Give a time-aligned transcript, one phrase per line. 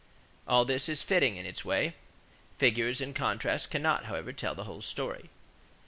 [0.25, 1.93] = All this is fitting in its way.
[2.57, 5.29] Figures and contrasts cannot, however, tell the whole story.